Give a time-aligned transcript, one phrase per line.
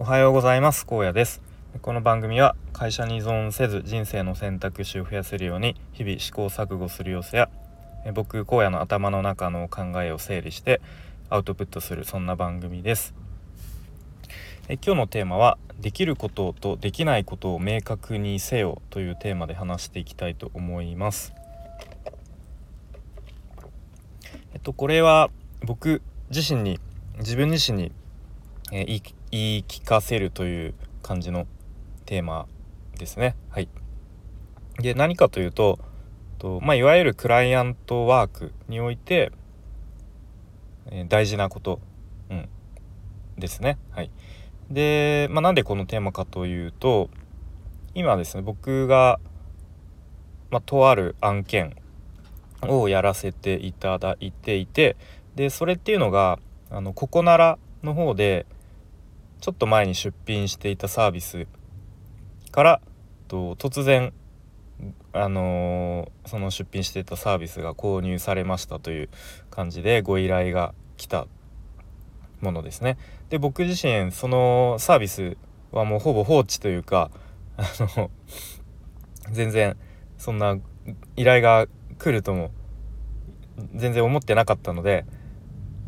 [0.00, 0.86] おはようございます。
[0.86, 1.42] 高野です。
[1.82, 7.50] この番組は会社に依存せず人生の選択肢を増やせるように日々試行錯誤する様子や
[8.14, 10.80] 僕荒野の頭の中の考えを整理して
[11.28, 13.12] アウトプットするそんな番組です。
[14.70, 21.34] え今日のテーマはできることとできないことを明確にせよというテーマで話していきたいと思います。
[24.54, 25.28] えっとこれは
[25.60, 26.80] 僕自身に
[27.18, 27.92] 自分自身に、
[28.72, 31.46] えー、言い聞かせるという感じの
[32.06, 32.46] テーマ
[32.98, 33.36] ですね。
[33.50, 33.68] はい、
[34.78, 35.78] で何かというと
[36.40, 39.30] と、まあ、いわゆるクライアントワークにおいて、
[40.90, 41.80] えー、大事なこと、
[42.30, 42.48] うん、
[43.38, 43.78] ですね。
[43.92, 44.10] はい、
[44.70, 47.10] で、まあ、なんでこのテーマかというと
[47.94, 49.20] 今ですね僕が、
[50.50, 51.76] まあ、とある案件
[52.62, 54.96] をやらせていただいていて
[55.34, 56.38] でそれっていうのが
[56.70, 58.46] あのここならの方で
[59.40, 61.46] ちょっと前に出品していたサービス
[62.52, 62.80] から
[63.28, 64.12] と突然
[65.12, 69.08] あのー、その出品していたサービスが購入されましたという
[69.50, 71.26] 感じでご依頼が来た
[72.40, 72.96] ものですね。
[73.28, 75.36] で僕自身そのサービス
[75.72, 77.10] はもうほぼ放置というか
[77.56, 77.62] あ
[77.96, 78.10] の
[79.30, 79.76] 全然
[80.18, 80.56] そんな
[81.16, 81.66] 依頼が
[81.98, 82.50] 来るとも
[83.74, 85.04] 全然思ってなかったので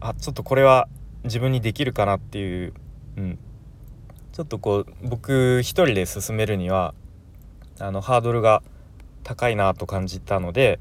[0.00, 0.88] あちょっとこれは
[1.24, 2.72] 自分にできるかなっていう
[3.18, 3.38] うん、
[4.32, 6.94] ちょっとこう僕一人で進めるには
[7.80, 8.62] あのハードルが
[9.24, 10.78] 高いなと感じたので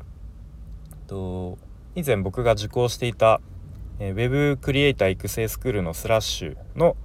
[1.07, 1.57] と
[1.95, 3.41] 以前僕が受講していた、
[3.99, 6.95] えー、Web クリエイター育成スクールのスラッシュの、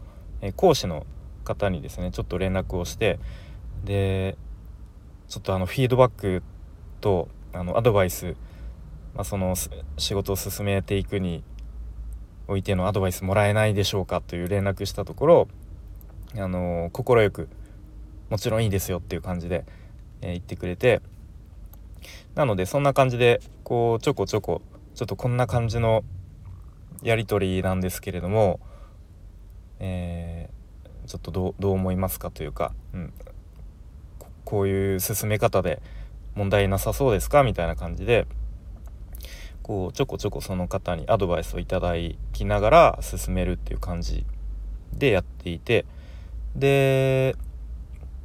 [0.42, 1.06] えー、講師の
[1.44, 3.18] 方にですねちょっと連絡をして
[3.84, 4.36] で
[5.28, 6.42] ちょっとあのフィードバック
[7.00, 8.36] とあのアドバイス、
[9.14, 9.54] まあ、その
[9.96, 11.42] 仕事を進めていくに
[12.52, 15.48] おいてのアドバイスもらえないでしょうかという連絡したところ
[16.36, 17.48] あの快く
[18.28, 19.64] もちろんいいですよっていう感じで、
[20.20, 21.00] えー、言ってくれて
[22.34, 24.60] なのでそんな感じでこうちょこちょこ
[24.94, 26.04] ちょっとこんな感じの
[27.02, 28.60] やり取りなんですけれども、
[29.80, 33.12] えー、ちょっとどう思いますかというか、うん、
[34.44, 35.80] こういう進め方で
[36.34, 38.26] 問題なさそうですかみたいな感じで
[39.62, 41.94] こうちょこちょこその方にアドバイスをいただ
[42.32, 44.24] きながら進めるっていう感じ
[44.92, 45.86] でやっていて
[46.56, 47.36] で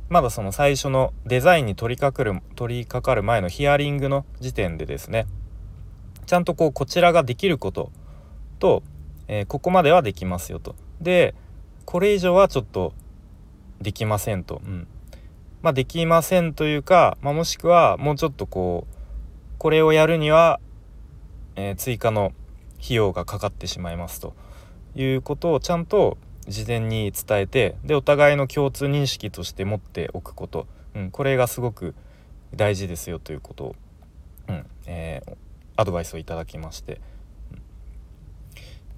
[0.09, 5.27] まだその最初のデザインに取りかかる取りかかる前のヒアリングの時点でですね
[6.25, 7.91] ちゃんとこうこちらができること
[8.59, 8.83] と、
[9.27, 10.75] えー、ここまではできますよと。
[11.01, 11.35] で
[11.85, 12.93] これ以上はちょっと
[13.81, 14.87] できませんと、うん、
[15.61, 18.95] まあできませんというか、まあ、もしくはもうちょっとこう
[19.57, 20.59] これをやるには
[21.57, 22.31] えー、追加の
[22.81, 24.33] 費用がかかってしまいますと
[24.95, 31.93] いうことをちゃんと事前に伝えてでお互いの共通認識として持っておくこと、うん、これがすごく
[32.55, 33.63] 大事ですよということ。
[33.65, 33.75] を、
[34.47, 35.35] うんえー、
[35.75, 37.01] アドバイスをいただきまして、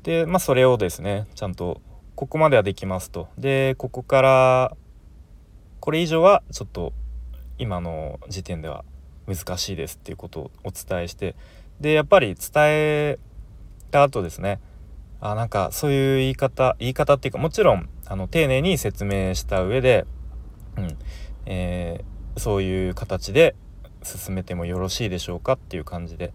[0.03, 1.81] でまあそれをですねちゃんと
[2.15, 3.29] ここまではできますと。
[3.37, 4.77] でここから
[5.79, 6.93] これ以上はちょっと
[7.57, 8.85] 今の時点では
[9.27, 11.35] 難しいですっていうことをお伝えして
[11.79, 13.19] でやっぱり伝え
[13.91, 14.59] た後ですね。
[15.21, 20.05] あなんかそういう言い方言い方っていうかもちろんあの丁寧に説明した上で、
[20.77, 20.97] うん
[21.45, 23.55] えー、そういう形で
[24.03, 26.33] 進めてもよろしいでしょうかっていう感じで、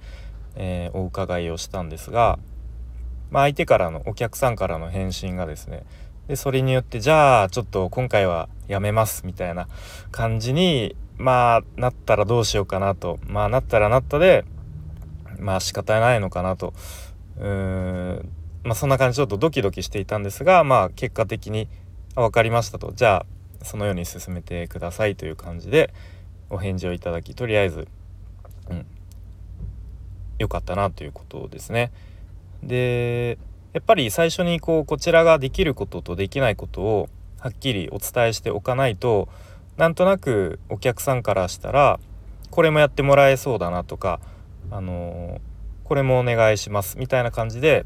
[0.55, 2.39] えー、お伺いをしたんですが、
[3.31, 5.85] まあ、相手からのお客さんからの返信がですね
[6.29, 9.69] でそれによってじゃあちょっと今回はやめますみたいな
[10.11, 14.45] 感じにまあなったらどうしようかなとまあなったらなったで
[15.39, 16.75] まあ仕方ないのかなと。
[17.39, 18.29] うん。
[18.63, 21.69] まあそんな感じちょっとドキドキしていたんですがまあ結果的に
[22.15, 22.93] 分かりましたと。
[22.95, 23.27] じゃ
[23.61, 25.93] あそのように進めてくださいという感じで
[26.51, 27.89] お返事をいただきとりあえず
[28.71, 28.87] うん。
[30.39, 31.93] 良かったなということですね。
[32.63, 33.39] で
[33.73, 37.09] やっぱり最初にこうこちらができることとできないことを
[37.39, 39.29] はっきりお伝えしておかないと
[39.77, 41.99] なんとなくお客さんからしたら
[42.51, 44.21] これもやってもらえそうだなとか
[44.71, 45.41] あの
[45.85, 47.85] これもお願いしますみたいな感じで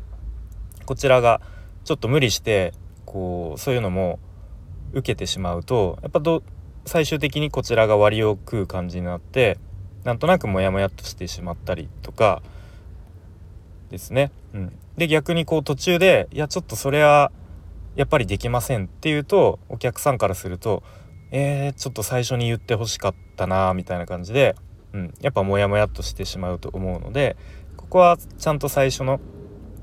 [0.87, 1.41] こちらが
[1.85, 2.73] ちょっと無理して
[3.05, 4.19] こうそういうのも
[4.93, 6.43] 受けてしまうとやっぱど
[6.87, 9.59] 最終的にこちらが割を食う感じになって
[10.05, 12.43] なんとなくモヤモヤっとしてしまったりとか
[13.91, 14.31] ですね。
[14.55, 17.31] うん、で逆にこう途中で「いやちょっとそれは
[17.97, 20.83] やっぱりできません」っていうとお客さんからすると
[21.31, 24.57] 「えー、ちょっと最初に言ってほしかったな」みたいな感じで
[24.93, 27.37] うん、やっぱモヤモヤっとしてしまうと思うので
[27.77, 29.21] ここはちゃんと最初の、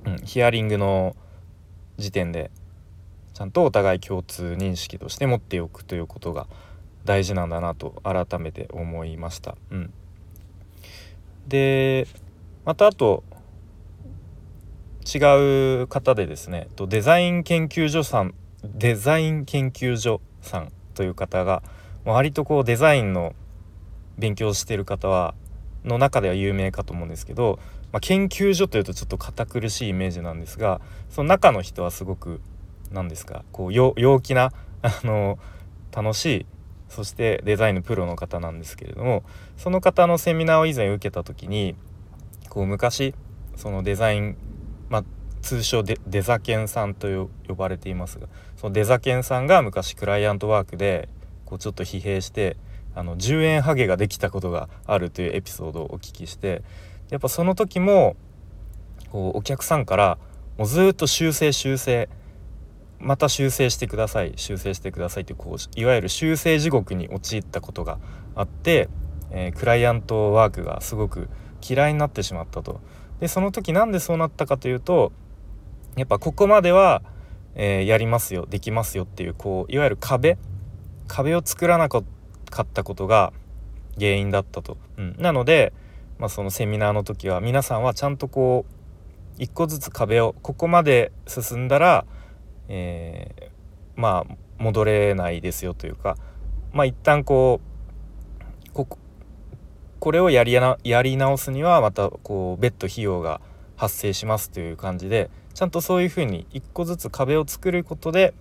[0.05, 1.15] うん、ヒアリングの
[1.97, 2.51] 時点で
[3.33, 6.47] ちゃんとお互い共通認識として持っておくということが
[7.03, 9.55] 大事なんだなと改めて思いました。
[9.71, 9.93] うん、
[11.47, 12.07] で
[12.63, 13.23] またあと
[15.05, 21.61] 違う方でですねデザイン研究所さんデザイン研究所さんという方が
[22.05, 23.35] 割とこうデザインの
[24.17, 25.35] 勉強してる方は
[25.83, 27.59] の中では有名かと思うんですけど、
[27.91, 32.41] まあ、研究所というとちょっと堅苦しいイメージなんですがその中の人はすごく
[32.91, 34.51] 何ですかこう陽気な
[34.81, 35.39] あの
[35.91, 36.45] 楽しい
[36.89, 39.23] そしてデザインのプロの方なんですけれども
[39.57, 41.75] その方のセミナーを以前受けた時に
[42.49, 43.13] こう昔
[43.55, 44.37] そのデザイン、
[44.89, 45.03] まあ、
[45.41, 51.09] 通称デデザケンさんと呼ばれていますがそのデザケンさんが昔クライアントワークで
[51.45, 52.57] こうちょっと疲弊して
[52.95, 56.63] あの10円ハゲができたことがあるというエピソードをお聞きして
[57.09, 58.15] やっぱその時も
[59.11, 60.17] こうお客さんから
[60.57, 62.09] もうずっと修正修正
[62.99, 67.99] また修正してください修正してくださいってこういわゆる修正地獄に陥ったことが
[68.33, 68.89] あって、
[69.31, 71.29] えー、クライアントワークがすごく
[71.67, 72.79] 嫌いになってしまったと。
[73.19, 75.11] でその時なんでそうなったかというと
[75.95, 77.01] やっぱここまでは、
[77.55, 80.37] えー、やりますよできますよっていうこういわゆる壁
[81.07, 82.03] 壁を作らなかっ
[82.45, 83.33] たことが
[83.97, 84.77] 原因だったと。
[84.97, 85.73] うん、なので、
[86.17, 92.05] まあ、そのセミナーの時は皆さんはちゃんとこう一個ずつ壁をここまで進んだら
[92.67, 96.17] えー、まあ戻れないですよというか
[96.73, 97.61] まあ一旦こ
[98.69, 98.87] うこ
[99.99, 103.41] これをやりややり直すにはまたこう別途費用が
[103.75, 108.33] 発生しますという感じでちゃんとそういうふうに一個ずつ壁を作ることで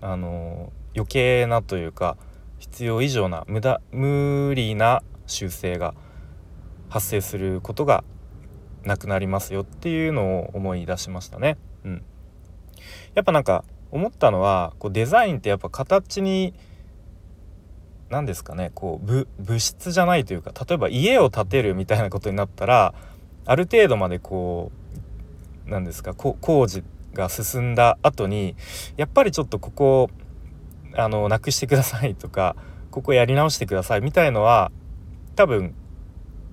[0.00, 2.16] あの余計なというか
[2.64, 5.94] 必要以上な無駄無理な修正が
[6.88, 8.04] 発生することが
[8.84, 11.58] なくなりますよっていうのを思い出しましたね。
[11.84, 12.02] うん
[13.14, 16.54] やっぱなんか思ったのはこうデザインってやっぱ形に
[18.08, 22.94] 何ですかねこう物質じゃないというか例えば家を建てるみたいなことになったら
[23.44, 24.72] ある程度までこ
[25.66, 26.82] う何ですか工事
[27.12, 28.56] が進んだ後に
[28.96, 30.10] やっぱりちょっとここ
[30.96, 32.56] あのなくしてくださいとか
[32.90, 34.70] ここやり直してくださいみたいのは
[35.36, 35.74] 多分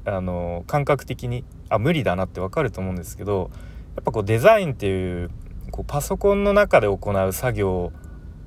[0.05, 3.51] あの感覚的にあ無理だなってわかると思うんですけど
[3.95, 5.29] やっぱこうデザインっていう
[5.69, 7.91] こうパソコンの中で行う作業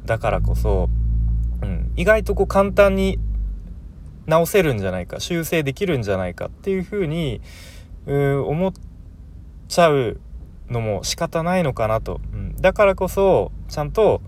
[0.04, 0.88] だからこそ、
[1.62, 3.18] うん、意外とこう簡単に
[4.26, 7.40] 直せるんじゃないか修正できるんじゃないかっていうふうに
[8.06, 8.72] う思っ
[9.68, 10.20] ちゃう
[10.68, 14.22] のも仕方ないのかなと、うん、だからこそちゃんと、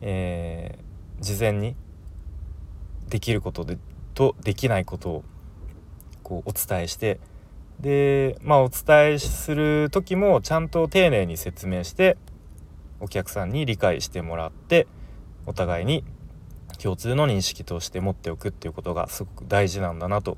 [0.00, 0.87] えー、
[1.20, 1.76] 事前に
[3.08, 3.78] できることで
[4.14, 5.24] とできないことを
[6.22, 7.20] こうお伝えして
[7.80, 12.16] でまあお伝えする時もちゃんと丁寧に説明して
[13.00, 14.86] お客さんに理解してもらって
[15.46, 16.04] お互いに
[16.82, 20.36] 共通の認識として持っておくっていうことがすごく大事なんだなと、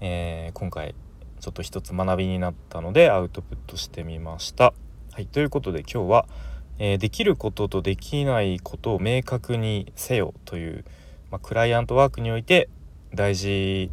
[0.00, 0.94] えー、今回
[1.40, 4.74] ちょっと一つ学びになったのでアウトプットしてみました。
[5.12, 6.28] はい、ということで今日は、
[6.78, 10.84] えー、できることとできないことを明確にせよという、
[11.30, 12.68] まあ、クライアントワークにおいて
[13.14, 13.90] 大事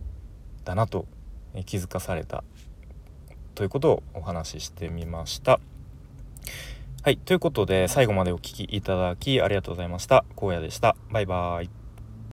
[0.63, 1.05] だなと
[1.65, 2.43] 気づかされた
[3.55, 5.59] ということをお話ししてみました。
[7.03, 10.25] はい、ということで最後までお聴きいただきありがとうございました。
[10.35, 10.95] 荒野でした。
[11.11, 11.84] バイバーイ。